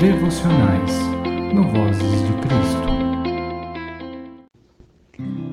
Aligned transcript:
devocionais 0.00 0.92
no 1.52 1.62
Vozes 1.62 2.22
de 2.26 2.32
Cristo. 2.40 2.88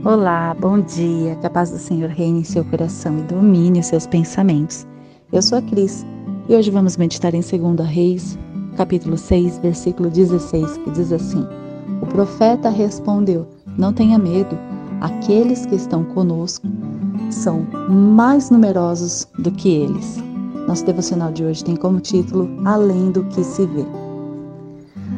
Olá, 0.05 0.55
bom 0.57 0.79
dia. 0.79 1.35
Que 1.35 1.47
a 1.47 1.49
paz 1.49 1.69
do 1.69 1.77
Senhor 1.77 2.09
reine 2.09 2.39
em 2.39 2.43
seu 2.45 2.63
coração 2.63 3.19
e 3.19 3.23
domine 3.23 3.81
os 3.81 3.87
seus 3.87 4.07
pensamentos. 4.07 4.87
Eu 5.33 5.41
sou 5.41 5.57
a 5.57 5.61
Cris 5.61 6.05
e 6.47 6.55
hoje 6.55 6.71
vamos 6.71 6.95
meditar 6.95 7.33
em 7.33 7.41
2 7.41 7.89
Reis, 7.89 8.39
capítulo 8.77 9.17
6, 9.17 9.57
versículo 9.57 10.09
16, 10.09 10.77
que 10.77 10.91
diz 10.91 11.11
assim: 11.11 11.45
O 12.01 12.05
profeta 12.05 12.69
respondeu: 12.69 13.45
Não 13.77 13.91
tenha 13.91 14.17
medo, 14.17 14.57
aqueles 15.01 15.65
que 15.65 15.75
estão 15.75 16.05
conosco 16.05 16.65
são 17.31 17.67
mais 17.89 18.49
numerosos 18.49 19.27
do 19.39 19.51
que 19.51 19.67
eles. 19.67 20.23
Nosso 20.69 20.85
devocional 20.85 21.33
de 21.33 21.43
hoje 21.43 21.65
tem 21.65 21.75
como 21.75 21.99
título 21.99 22.49
Além 22.63 23.11
do 23.11 23.25
que 23.25 23.43
se 23.43 23.65
vê. 23.65 24.06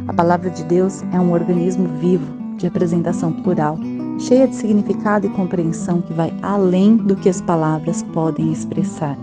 A 0.09 0.13
palavra 0.13 0.49
de 0.49 0.63
Deus 0.63 1.03
é 1.13 1.19
um 1.19 1.31
organismo 1.31 1.87
vivo, 1.99 2.25
de 2.57 2.65
apresentação 2.65 3.31
plural, 3.31 3.77
cheia 4.17 4.47
de 4.47 4.55
significado 4.55 5.27
e 5.27 5.29
compreensão 5.29 6.01
que 6.01 6.11
vai 6.11 6.33
além 6.41 6.97
do 6.97 7.15
que 7.15 7.29
as 7.29 7.39
palavras 7.41 8.01
podem 8.01 8.51
expressar. 8.51 9.15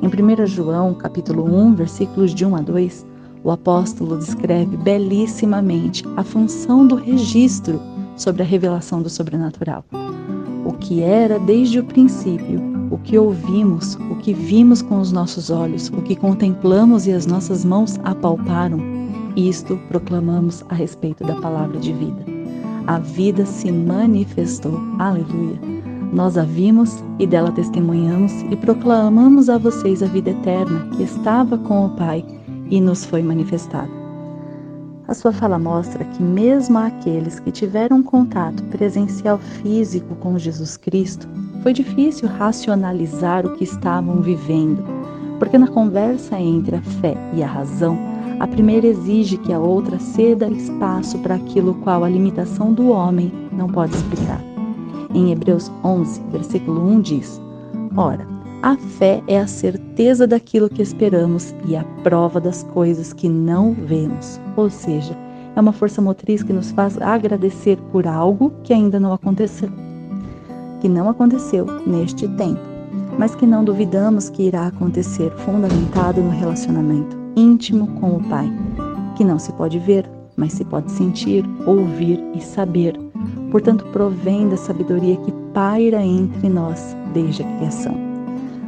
Em 0.00 0.06
1 0.06 0.46
João, 0.46 0.94
capítulo 0.94 1.44
1, 1.44 1.74
versículos 1.74 2.34
de 2.34 2.46
1 2.46 2.56
a 2.56 2.60
2, 2.62 3.06
o 3.44 3.50
apóstolo 3.50 4.16
descreve 4.16 4.74
belissimamente 4.78 6.02
a 6.16 6.24
função 6.24 6.86
do 6.86 6.94
registro 6.94 7.78
sobre 8.16 8.42
a 8.42 8.46
revelação 8.46 9.02
do 9.02 9.10
sobrenatural 9.10 9.84
o 10.64 10.72
que 10.74 11.02
era 11.02 11.38
desde 11.38 11.80
o 11.80 11.84
princípio, 11.84 12.60
o 12.90 12.98
que 12.98 13.18
ouvimos, 13.18 13.96
o 14.10 14.16
que 14.16 14.32
vimos 14.32 14.80
com 14.80 15.00
os 15.00 15.10
nossos 15.10 15.50
olhos, 15.50 15.88
o 15.88 16.02
que 16.02 16.14
contemplamos 16.14 17.06
e 17.06 17.12
as 17.12 17.26
nossas 17.26 17.64
mãos 17.64 17.98
apalparam, 18.04 18.78
isto 19.36 19.76
proclamamos 19.88 20.64
a 20.68 20.74
respeito 20.74 21.24
da 21.24 21.34
palavra 21.36 21.78
de 21.78 21.92
vida. 21.92 22.24
A 22.86 22.98
vida 22.98 23.46
se 23.46 23.70
manifestou, 23.70 24.80
aleluia. 24.98 25.58
Nós 26.12 26.36
a 26.36 26.42
vimos 26.42 27.02
e 27.18 27.26
dela 27.26 27.50
testemunhamos 27.52 28.32
e 28.50 28.56
proclamamos 28.56 29.48
a 29.48 29.56
vocês 29.56 30.02
a 30.02 30.06
vida 30.06 30.30
eterna 30.30 30.88
que 30.96 31.02
estava 31.02 31.56
com 31.56 31.86
o 31.86 31.90
Pai 31.90 32.24
e 32.70 32.80
nos 32.80 33.04
foi 33.04 33.22
manifestada. 33.22 33.90
A 35.08 35.14
sua 35.14 35.32
fala 35.32 35.58
mostra 35.58 36.04
que, 36.04 36.22
mesmo 36.22 36.78
aqueles 36.78 37.40
que 37.40 37.50
tiveram 37.50 38.02
contato 38.02 38.62
presencial 38.64 39.38
físico 39.38 40.14
com 40.16 40.38
Jesus 40.38 40.76
Cristo, 40.76 41.28
foi 41.62 41.72
difícil 41.72 42.28
racionalizar 42.28 43.46
o 43.46 43.54
que 43.56 43.64
estavam 43.64 44.20
vivendo, 44.20 44.84
porque 45.38 45.58
na 45.58 45.68
conversa 45.68 46.38
entre 46.38 46.76
a 46.76 46.82
fé 46.82 47.16
e 47.34 47.42
a 47.42 47.46
razão, 47.46 48.11
a 48.42 48.46
primeira 48.48 48.88
exige 48.88 49.36
que 49.36 49.52
a 49.52 49.60
outra 49.60 50.00
ceda 50.00 50.48
espaço 50.48 51.16
para 51.20 51.36
aquilo 51.36 51.74
qual 51.74 52.02
a 52.02 52.08
limitação 52.08 52.72
do 52.72 52.88
homem 52.88 53.32
não 53.52 53.68
pode 53.68 53.94
explicar. 53.94 54.42
Em 55.14 55.30
Hebreus 55.30 55.70
11, 55.84 56.20
versículo 56.32 56.84
1 56.84 57.00
diz: 57.02 57.40
Ora, 57.96 58.26
a 58.60 58.76
fé 58.76 59.22
é 59.28 59.38
a 59.38 59.46
certeza 59.46 60.26
daquilo 60.26 60.68
que 60.68 60.82
esperamos 60.82 61.54
e 61.68 61.76
a 61.76 61.84
prova 62.02 62.40
das 62.40 62.64
coisas 62.64 63.12
que 63.12 63.28
não 63.28 63.74
vemos. 63.74 64.40
Ou 64.56 64.68
seja, 64.68 65.16
é 65.54 65.60
uma 65.60 65.72
força 65.72 66.02
motriz 66.02 66.42
que 66.42 66.52
nos 66.52 66.72
faz 66.72 67.00
agradecer 67.00 67.78
por 67.92 68.08
algo 68.08 68.52
que 68.64 68.72
ainda 68.72 68.98
não 68.98 69.12
aconteceu. 69.12 69.68
Que 70.80 70.88
não 70.88 71.08
aconteceu 71.08 71.64
neste 71.86 72.26
tempo, 72.26 72.60
mas 73.16 73.36
que 73.36 73.46
não 73.46 73.62
duvidamos 73.62 74.28
que 74.28 74.48
irá 74.48 74.66
acontecer, 74.66 75.30
fundamentado 75.30 76.20
no 76.20 76.30
relacionamento 76.30 77.21
íntimo 77.36 77.86
com 78.00 78.16
o 78.16 78.24
Pai, 78.28 78.50
que 79.16 79.24
não 79.24 79.38
se 79.38 79.52
pode 79.52 79.78
ver, 79.78 80.08
mas 80.36 80.52
se 80.52 80.64
pode 80.64 80.90
sentir, 80.90 81.44
ouvir 81.66 82.22
e 82.34 82.40
saber. 82.40 82.98
Portanto, 83.50 83.84
provém 83.92 84.48
da 84.48 84.56
sabedoria 84.56 85.16
que 85.16 85.32
paira 85.52 86.02
entre 86.02 86.48
nós 86.48 86.96
desde 87.12 87.42
a 87.42 87.56
criação. 87.56 87.94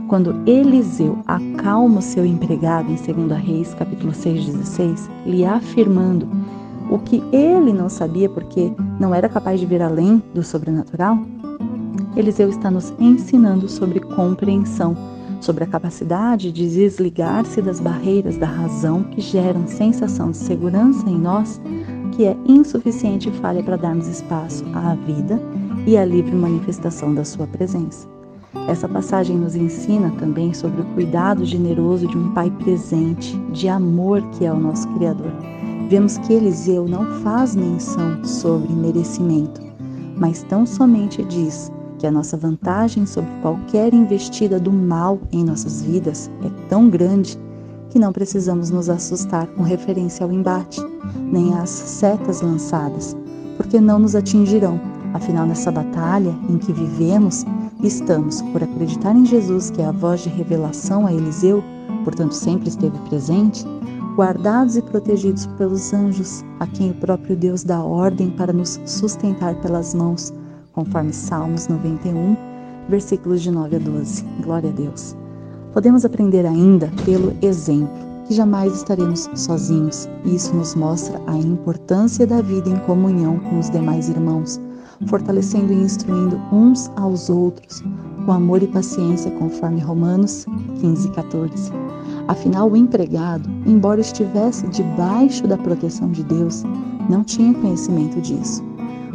Quando 0.08 0.36
Eliseu 0.46 1.18
acalma 1.26 1.98
o 1.98 2.02
seu 2.02 2.26
empregado 2.26 2.90
em 2.90 2.94
2 2.94 3.40
Reis, 3.40 3.74
capítulo 3.74 4.12
6, 4.12 4.46
16, 4.46 5.10
lhe 5.26 5.44
afirmando 5.44 6.28
o 6.90 6.98
que 6.98 7.22
ele 7.32 7.72
não 7.72 7.88
sabia 7.88 8.28
porque 8.28 8.70
não 9.00 9.14
era 9.14 9.28
capaz 9.28 9.58
de 9.58 9.66
ver 9.66 9.80
além 9.80 10.22
do 10.34 10.42
sobrenatural, 10.42 11.18
Eliseu 12.16 12.48
está 12.48 12.70
nos 12.70 12.92
ensinando 13.00 13.68
sobre 13.68 13.98
compreensão, 13.98 14.96
sobre 15.44 15.64
a 15.64 15.66
capacidade 15.66 16.50
de 16.50 16.68
desligar-se 16.68 17.60
das 17.60 17.78
barreiras 17.78 18.36
da 18.36 18.46
razão 18.46 19.04
que 19.04 19.20
geram 19.20 19.66
sensação 19.66 20.30
de 20.30 20.38
segurança 20.38 21.08
em 21.08 21.18
nós, 21.18 21.60
que 22.12 22.24
é 22.24 22.36
insuficiente 22.46 23.28
e 23.28 23.32
falha 23.32 23.62
para 23.62 23.76
darmos 23.76 24.08
espaço 24.08 24.64
à 24.72 24.94
vida 24.94 25.40
e 25.86 25.96
à 25.98 26.04
livre 26.04 26.34
manifestação 26.34 27.14
da 27.14 27.24
sua 27.24 27.46
presença. 27.46 28.08
Essa 28.66 28.88
passagem 28.88 29.36
nos 29.36 29.54
ensina 29.54 30.10
também 30.12 30.54
sobre 30.54 30.80
o 30.80 30.84
cuidado 30.94 31.44
generoso 31.44 32.06
de 32.06 32.16
um 32.16 32.32
pai 32.32 32.50
presente, 32.62 33.36
de 33.52 33.68
amor 33.68 34.22
que 34.30 34.46
é 34.46 34.52
o 34.52 34.58
nosso 34.58 34.88
Criador. 34.94 35.32
Vemos 35.90 36.16
que 36.18 36.32
Eliseu 36.32 36.88
não 36.88 37.20
faz 37.20 37.54
menção 37.54 38.24
sobre 38.24 38.72
merecimento, 38.72 39.60
mas 40.16 40.42
tão 40.44 40.64
somente 40.64 41.22
diz 41.24 41.70
que 42.04 42.08
a 42.08 42.12
nossa 42.12 42.36
vantagem 42.36 43.06
sobre 43.06 43.30
qualquer 43.40 43.94
investida 43.94 44.60
do 44.60 44.70
mal 44.70 45.18
em 45.32 45.42
nossas 45.42 45.80
vidas 45.80 46.30
é 46.44 46.68
tão 46.68 46.90
grande 46.90 47.38
que 47.88 47.98
não 47.98 48.12
precisamos 48.12 48.68
nos 48.68 48.90
assustar 48.90 49.46
com 49.46 49.62
referência 49.62 50.22
ao 50.22 50.30
embate, 50.30 50.82
nem 51.32 51.54
às 51.54 51.70
setas 51.70 52.42
lançadas, 52.42 53.16
porque 53.56 53.80
não 53.80 53.98
nos 53.98 54.14
atingirão. 54.14 54.78
Afinal, 55.14 55.46
nessa 55.46 55.72
batalha 55.72 56.34
em 56.50 56.58
que 56.58 56.74
vivemos, 56.74 57.46
Estamos, 57.82 58.42
por 58.52 58.62
acreditar 58.62 59.14
em 59.16 59.24
Jesus, 59.24 59.70
que 59.70 59.80
é 59.80 59.86
a 59.86 59.92
voz 59.92 60.20
de 60.22 60.28
revelação 60.28 61.06
a 61.06 61.12
Eliseu, 61.12 61.64
portanto 62.04 62.32
sempre 62.32 62.68
esteve 62.68 62.98
presente, 63.08 63.64
guardados 64.14 64.76
e 64.76 64.82
protegidos 64.82 65.46
pelos 65.58 65.92
anjos, 65.92 66.42
a 66.60 66.66
quem 66.66 66.90
o 66.90 66.94
próprio 66.94 67.36
Deus 67.36 67.64
dá 67.64 67.82
ordem 67.82 68.30
para 68.30 68.52
nos 68.52 68.78
sustentar 68.86 69.54
pelas 69.60 69.94
mãos, 69.94 70.32
conforme 70.74 71.12
Salmos 71.12 71.68
91, 71.68 72.36
versículos 72.88 73.42
de 73.42 73.50
9 73.50 73.76
a 73.76 73.78
12. 73.78 74.24
Glória 74.42 74.70
a 74.70 74.72
Deus. 74.72 75.16
Podemos 75.72 76.04
aprender 76.04 76.46
ainda 76.46 76.90
pelo 77.04 77.34
exemplo 77.42 78.04
que 78.26 78.34
jamais 78.34 78.74
estaremos 78.74 79.28
sozinhos, 79.34 80.08
isso 80.24 80.54
nos 80.54 80.74
mostra 80.74 81.20
a 81.26 81.36
importância 81.36 82.26
da 82.26 82.40
vida 82.40 82.70
em 82.70 82.78
comunhão 82.80 83.38
com 83.40 83.58
os 83.58 83.68
demais 83.70 84.08
irmãos 84.08 84.60
fortalecendo 85.06 85.72
e 85.72 85.76
instruindo 85.76 86.36
uns 86.52 86.90
aos 86.96 87.28
outros 87.28 87.82
com 88.24 88.32
amor 88.32 88.62
e 88.62 88.66
paciência, 88.66 89.30
conforme 89.32 89.80
Romanos 89.80 90.46
15, 90.80 91.10
14. 91.10 91.72
Afinal, 92.26 92.70
o 92.70 92.76
empregado, 92.76 93.48
embora 93.66 94.00
estivesse 94.00 94.66
debaixo 94.68 95.46
da 95.46 95.58
proteção 95.58 96.10
de 96.10 96.22
Deus, 96.24 96.62
não 97.10 97.22
tinha 97.22 97.52
conhecimento 97.52 98.20
disso. 98.22 98.64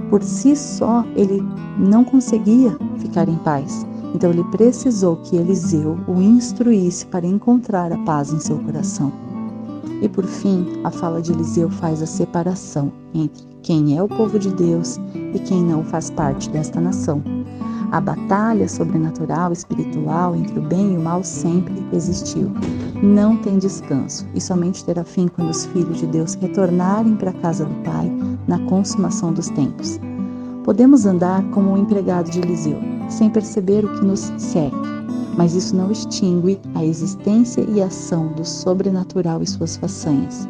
Por 0.09 0.23
si 0.23 0.55
só, 0.55 1.05
ele 1.15 1.43
não 1.77 2.03
conseguia 2.03 2.77
ficar 2.97 3.29
em 3.29 3.35
paz. 3.37 3.85
Então, 4.15 4.31
ele 4.31 4.43
precisou 4.45 5.17
que 5.17 5.35
Eliseu 5.35 5.97
o 6.07 6.19
instruísse 6.19 7.05
para 7.05 7.27
encontrar 7.27 7.91
a 7.91 7.97
paz 7.99 8.33
em 8.33 8.39
seu 8.39 8.57
coração. 8.59 9.11
E 10.01 10.07
por 10.07 10.25
fim, 10.25 10.65
a 10.83 10.89
fala 10.89 11.21
de 11.21 11.31
Eliseu 11.31 11.69
faz 11.69 12.01
a 12.01 12.05
separação 12.05 12.91
entre 13.13 13.43
quem 13.61 13.97
é 13.97 14.01
o 14.01 14.07
povo 14.07 14.39
de 14.39 14.49
Deus 14.53 14.97
e 15.13 15.39
quem 15.39 15.63
não 15.63 15.83
faz 15.83 16.09
parte 16.09 16.49
desta 16.49 16.79
nação. 16.79 17.21
A 17.91 17.99
batalha 17.99 18.69
sobrenatural 18.69 19.51
espiritual 19.51 20.35
entre 20.35 20.59
o 20.59 20.61
bem 20.61 20.93
e 20.93 20.97
o 20.97 21.01
mal 21.01 21.23
sempre 21.23 21.83
existiu. 21.91 22.51
Não 23.01 23.37
tem 23.37 23.57
descanso 23.57 24.27
e 24.35 24.39
somente 24.41 24.85
terá 24.85 25.03
fim 25.03 25.27
quando 25.27 25.49
os 25.49 25.65
filhos 25.65 25.97
de 25.97 26.05
Deus 26.05 26.35
retornarem 26.35 27.15
para 27.15 27.31
a 27.31 27.41
casa 27.41 27.65
do 27.65 27.75
Pai 27.83 28.11
na 28.47 28.59
consumação 28.67 29.33
dos 29.33 29.49
tempos. 29.49 29.99
Podemos 30.69 31.07
andar 31.07 31.41
como 31.49 31.71
um 31.71 31.77
empregado 31.79 32.29
de 32.29 32.37
Eliseu, 32.37 32.77
sem 33.09 33.27
perceber 33.27 33.83
o 33.83 33.91
que 33.95 34.05
nos 34.05 34.31
cerca 34.37 34.77
mas 35.35 35.55
isso 35.55 35.75
não 35.75 35.89
extingue 35.89 36.59
a 36.75 36.85
existência 36.85 37.61
e 37.61 37.81
ação 37.81 38.27
do 38.33 38.45
sobrenatural 38.45 39.41
e 39.41 39.47
suas 39.47 39.77
façanhas. 39.77 40.47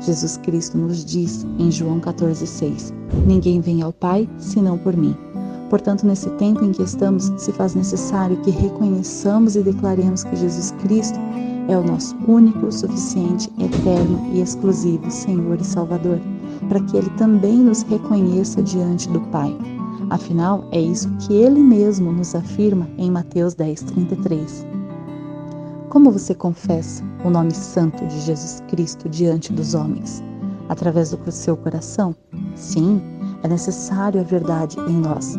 Jesus 0.00 0.38
Cristo 0.38 0.78
nos 0.78 1.04
diz 1.04 1.46
em 1.58 1.70
João 1.70 2.00
14,6: 2.00 2.94
Ninguém 3.26 3.60
vem 3.60 3.82
ao 3.82 3.92
Pai 3.92 4.26
senão 4.38 4.78
por 4.78 4.96
mim. 4.96 5.14
Portanto, 5.68 6.06
nesse 6.06 6.30
tempo 6.30 6.64
em 6.64 6.72
que 6.72 6.82
estamos, 6.82 7.30
se 7.36 7.52
faz 7.52 7.74
necessário 7.74 8.38
que 8.38 8.50
reconheçamos 8.50 9.54
e 9.54 9.62
declaremos 9.62 10.24
que 10.24 10.34
Jesus 10.34 10.70
Cristo 10.82 11.18
é 11.68 11.76
o 11.76 11.84
nosso 11.84 12.16
único, 12.26 12.72
suficiente, 12.72 13.52
eterno 13.60 14.30
e 14.32 14.40
exclusivo 14.40 15.10
Senhor 15.10 15.60
e 15.60 15.64
Salvador, 15.64 16.18
para 16.68 16.80
que 16.80 16.96
Ele 16.96 17.10
também 17.10 17.56
nos 17.56 17.82
reconheça 17.82 18.62
diante 18.62 19.08
do 19.08 19.20
Pai. 19.28 19.56
Afinal, 20.10 20.64
é 20.70 20.80
isso 20.80 21.08
que 21.20 21.32
ele 21.32 21.60
mesmo 21.60 22.12
nos 22.12 22.34
afirma 22.34 22.88
em 22.98 23.10
Mateus 23.10 23.54
10:33. 23.54 24.66
Como 25.88 26.10
você 26.10 26.34
confessa 26.34 27.02
o 27.24 27.30
nome 27.30 27.54
santo 27.54 28.06
de 28.06 28.20
Jesus 28.20 28.62
Cristo 28.68 29.08
diante 29.08 29.52
dos 29.52 29.74
homens? 29.74 30.22
através 30.72 31.10
do 31.10 31.30
seu 31.30 31.56
coração? 31.56 32.14
Sim, 32.56 33.00
é 33.42 33.48
necessário 33.48 34.20
a 34.20 34.24
verdade 34.24 34.78
em 34.80 34.96
nós. 34.96 35.36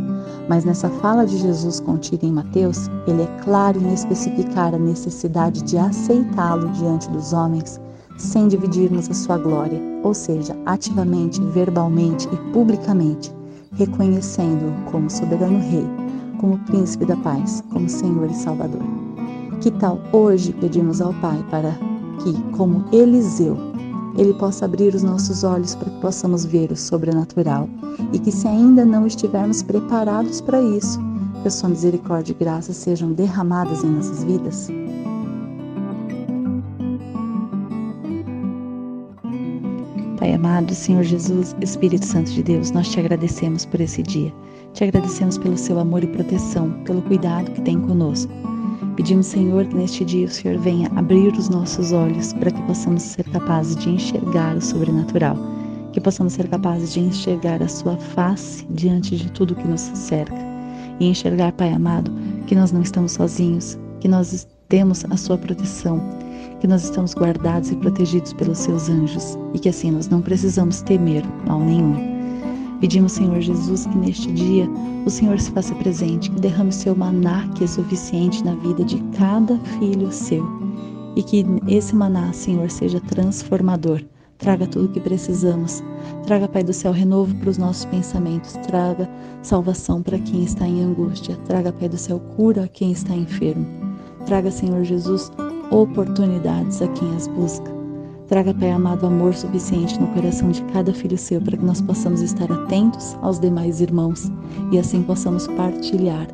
Mas 0.48 0.64
nessa 0.64 0.90
fala 0.90 1.26
de 1.26 1.38
Jesus 1.38 1.80
contida 1.80 2.26
em 2.26 2.32
Mateus, 2.32 2.90
ele 3.08 3.24
é 3.24 3.40
claro 3.44 3.82
em 3.82 3.94
especificar 3.94 4.74
a 4.74 4.80
necessidade 4.80 5.64
de 5.64 5.78
aceitá-lo 5.78 6.70
diante 6.70 7.10
dos 7.10 7.34
homens 7.34 7.80
sem 8.18 8.48
dividirmos 8.48 9.10
a 9.10 9.14
sua 9.14 9.38
glória, 9.38 9.82
ou 10.04 10.14
seja, 10.14 10.56
ativamente, 10.66 11.42
verbalmente 11.42 12.28
e 12.32 12.52
publicamente, 12.52 13.32
reconhecendo-o 13.74 14.92
como 14.92 15.10
soberano 15.10 15.60
rei, 15.60 15.86
como 16.40 16.58
príncipe 16.60 17.06
da 17.06 17.16
paz, 17.18 17.64
como 17.72 17.90
Senhor 17.90 18.30
e 18.30 18.36
Salvador. 18.36 18.82
Que 19.62 19.72
tal 19.72 20.00
hoje 20.12 20.54
pedimos 20.54 21.02
ao 21.02 21.14
Pai 21.16 21.44
para 21.50 21.72
que, 22.22 22.34
como 22.52 22.84
Eliseu, 22.92 23.58
ele 24.18 24.34
possa 24.34 24.66
abrir 24.66 24.94
os 24.94 25.04
nossos 25.04 25.44
olhos 25.44 25.74
para 25.74 25.90
que 25.90 26.02
possamos 26.02 26.46
ver 26.46 26.72
o 26.72 26.76
sobrenatural 26.76 27.68
e 28.12 28.20
que, 28.20 28.32
se 28.32 28.48
ainda 28.48 28.86
não 28.86 29.08
estivermos 29.08 29.64
preparados 29.64 30.40
para 30.42 30.62
isso, 30.62 31.00
que 31.42 31.48
a 31.48 31.52
sua 31.52 31.70
misericórdia 31.70 32.34
e 32.34 32.36
graça 32.36 32.74
sejam 32.74 33.12
derramadas 33.12 33.84
em 33.84 33.90
nossas 33.90 34.24
vidas? 34.24 34.70
Pai 40.24 40.36
amado, 40.36 40.74
Senhor 40.74 41.04
Jesus, 41.04 41.54
Espírito 41.60 42.06
Santo 42.06 42.32
de 42.32 42.42
Deus, 42.42 42.72
nós 42.72 42.88
te 42.88 42.98
agradecemos 42.98 43.66
por 43.66 43.82
esse 43.82 44.02
dia. 44.02 44.34
Te 44.72 44.86
agradecemos 44.86 45.38
pelo 45.38 45.58
seu 45.58 45.78
amor 45.78 46.02
e 46.02 46.08
proteção, 46.08 46.72
pelo 46.86 47.02
cuidado 47.02 47.52
que 47.52 47.62
tem 47.62 47.78
conosco. 47.82 48.32
Pedimos, 48.96 49.26
Senhor, 49.26 49.66
que 49.66 49.76
neste 49.76 50.06
dia 50.06 50.26
o 50.26 50.30
Senhor 50.30 50.58
venha 50.60 50.90
abrir 50.96 51.34
os 51.34 51.50
nossos 51.50 51.92
olhos 51.92 52.32
para 52.32 52.52
que 52.52 52.62
possamos 52.62 53.04
ser 53.04 53.26
capazes 53.32 53.76
de 53.76 53.90
enxergar 53.90 54.56
o 54.56 54.62
sobrenatural, 54.62 55.36
que 55.92 56.00
possamos 56.00 56.32
ser 56.32 56.48
capazes 56.48 56.94
de 56.94 57.02
enxergar 57.02 57.62
a 57.62 57.68
Sua 57.68 57.98
face 57.98 58.66
diante 58.70 59.18
de 59.18 59.30
tudo 59.30 59.56
que 59.56 59.68
nos 59.68 59.82
cerca 59.82 60.40
e 61.02 61.08
enxergar, 61.10 61.52
Pai 61.52 61.74
amado, 61.74 62.10
que 62.48 62.56
nós 62.56 62.72
não 62.72 62.82
estamos 62.82 63.12
sozinhos, 63.12 63.78
que 64.00 64.08
nós 64.08 64.48
temos 64.70 65.04
a 65.04 65.18
Sua 65.18 65.38
proteção, 65.38 66.02
que 66.64 66.68
nós 66.68 66.86
estamos 66.86 67.14
guardados 67.14 67.72
e 67.72 67.76
protegidos 67.76 68.32
pelos 68.32 68.60
Seus 68.60 68.88
anjos 68.88 69.38
e 69.54 69.60
que 69.60 69.68
assim 69.68 69.92
nós 69.92 70.08
não 70.08 70.22
precisamos 70.22 70.82
temer 70.82 71.22
mal 71.46 71.60
nenhum. 71.60 71.94
Pedimos, 72.80 73.12
Senhor 73.12 73.42
Jesus, 73.42 73.86
que 73.86 73.98
neste 73.98 74.32
dia 74.32 74.66
o 75.06 75.10
Senhor 75.10 75.38
se 75.42 75.52
faça 75.52 75.76
presente, 75.76 76.32
que 76.32 76.40
derrame 76.40 76.70
o 76.70 76.74
seu 76.74 76.96
maná 76.96 77.50
que 77.50 77.66
é 77.66 77.68
suficiente 77.68 78.46
na 78.46 78.56
vida 78.56 78.82
de 78.86 78.98
cada 79.18 79.60
filho 79.78 80.10
seu. 80.10 80.48
E 81.18 81.24
que 81.24 81.46
esse 81.68 81.94
maná, 81.94 82.32
Senhor, 82.32 82.72
seja 82.72 83.02
transformador. 83.02 84.02
Traga 84.38 84.66
tudo 84.66 84.86
o 84.86 84.90
que 84.94 85.02
precisamos. 85.02 85.84
Traga, 86.26 86.48
Pai 86.48 86.64
do 86.64 86.72
céu, 86.72 86.94
renovo 86.94 87.36
para 87.36 87.50
os 87.50 87.58
nossos 87.58 87.84
pensamentos. 87.84 88.54
Traga 88.66 89.10
salvação 89.42 90.02
para 90.02 90.18
quem 90.18 90.46
está 90.46 90.66
em 90.66 90.82
angústia. 90.82 91.36
Traga, 91.44 91.74
Pai 91.74 91.90
do 91.90 91.98
céu, 91.98 92.22
cura 92.38 92.64
a 92.64 92.68
quem 92.70 92.94
está 92.94 93.14
enfermo. 93.14 93.68
Traga, 94.26 94.50
Senhor 94.50 94.86
Jesus, 94.86 95.30
oportunidades 95.74 96.82
a 96.82 96.88
quem 96.90 97.16
as 97.16 97.28
busca. 97.28 97.74
Traga, 98.28 98.54
Pai 98.54 98.72
amado, 98.72 99.08
amor 99.08 99.34
suficiente 99.34 100.00
no 100.00 100.08
coração 100.08 100.50
de 100.52 100.62
cada 100.66 100.94
filho 100.94 101.18
seu 101.18 101.42
para 101.42 101.58
que 101.58 101.66
nós 101.66 101.82
possamos 101.82 102.22
estar 102.22 102.52
atentos 102.52 103.18
aos 103.22 103.40
demais 103.40 103.82
irmãos 103.82 104.32
e 104.72 104.78
assim 104.78 105.02
possamos 105.02 105.48
partilhar 105.48 106.28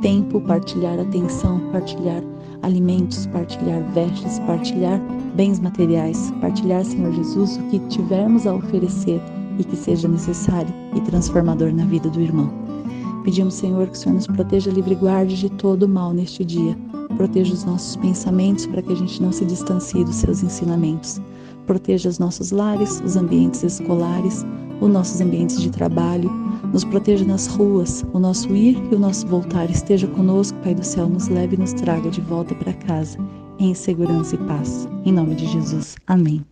tempo, 0.00 0.40
partilhar 0.42 0.98
atenção, 1.00 1.60
partilhar 1.72 2.22
alimentos, 2.62 3.26
partilhar 3.26 3.82
vestes, 3.92 4.38
partilhar 4.40 5.00
bens 5.34 5.58
materiais, 5.60 6.32
partilhar, 6.40 6.84
Senhor 6.84 7.12
Jesus, 7.12 7.56
o 7.56 7.62
que 7.64 7.78
tivermos 7.88 8.46
a 8.46 8.54
oferecer 8.54 9.20
e 9.58 9.64
que 9.64 9.76
seja 9.76 10.06
necessário 10.08 10.72
e 10.94 11.00
transformador 11.00 11.72
na 11.72 11.84
vida 11.86 12.08
do 12.10 12.20
irmão. 12.20 12.52
Pedimos, 13.24 13.54
Senhor, 13.54 13.86
que 13.86 13.94
o 13.94 13.96
Senhor 13.96 14.14
nos 14.16 14.26
proteja 14.26 14.70
livre 14.70 14.92
e 14.92 14.96
guarde 14.96 15.36
de 15.36 15.50
todo 15.50 15.88
mal 15.88 16.12
neste 16.12 16.44
dia 16.44 16.76
Proteja 17.16 17.54
os 17.54 17.64
nossos 17.64 17.96
pensamentos 17.96 18.66
para 18.66 18.82
que 18.82 18.92
a 18.92 18.96
gente 18.96 19.22
não 19.22 19.32
se 19.32 19.44
distancie 19.44 20.04
dos 20.04 20.16
seus 20.16 20.42
ensinamentos. 20.42 21.20
Proteja 21.66 22.08
os 22.08 22.18
nossos 22.18 22.50
lares, 22.50 23.00
os 23.04 23.16
ambientes 23.16 23.62
escolares, 23.62 24.44
os 24.80 24.90
nossos 24.90 25.20
ambientes 25.20 25.60
de 25.60 25.70
trabalho. 25.70 26.30
Nos 26.72 26.84
proteja 26.84 27.24
nas 27.24 27.46
ruas, 27.46 28.04
o 28.12 28.18
nosso 28.18 28.54
ir 28.54 28.76
e 28.90 28.94
o 28.94 28.98
nosso 28.98 29.26
voltar. 29.26 29.70
Esteja 29.70 30.06
conosco, 30.08 30.58
Pai 30.58 30.74
do 30.74 30.84
céu, 30.84 31.08
nos 31.08 31.28
leve 31.28 31.54
e 31.54 31.58
nos 31.58 31.72
traga 31.72 32.10
de 32.10 32.20
volta 32.20 32.54
para 32.54 32.72
casa, 32.72 33.18
em 33.58 33.74
segurança 33.74 34.34
e 34.34 34.38
paz. 34.38 34.88
Em 35.04 35.12
nome 35.12 35.36
de 35.36 35.46
Jesus. 35.46 35.96
Amém. 36.06 36.44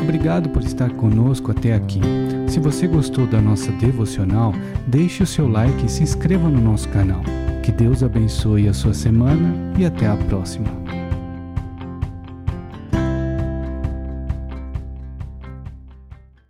Obrigado 0.00 0.48
por 0.50 0.62
estar 0.62 0.92
conosco 0.94 1.50
até 1.50 1.74
aqui. 1.74 2.00
Se 2.46 2.60
você 2.60 2.86
gostou 2.86 3.26
da 3.26 3.40
nossa 3.40 3.72
devocional, 3.72 4.52
deixe 4.86 5.24
o 5.24 5.26
seu 5.26 5.48
like 5.48 5.84
e 5.84 5.88
se 5.88 6.04
inscreva 6.04 6.48
no 6.48 6.60
nosso 6.60 6.88
canal. 6.90 7.22
Que 7.66 7.72
Deus 7.72 8.00
abençoe 8.04 8.68
a 8.68 8.72
sua 8.72 8.94
semana 8.94 9.52
e 9.76 9.84
até 9.84 10.06
a 10.06 10.16
próxima. 10.16 10.68